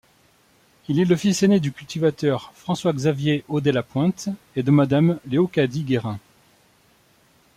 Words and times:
Il 0.87 0.99
est 0.99 1.05
le 1.05 1.15
fils 1.15 1.43
aîné 1.43 1.59
du 1.59 1.71
cultivateur 1.71 2.51
François-Xavier 2.55 3.43
Audet-Lapointe 3.49 4.29
et 4.55 4.63
de 4.63 4.71
madame 4.71 5.19
Léocadie 5.27 5.83
Guérin. 5.83 6.17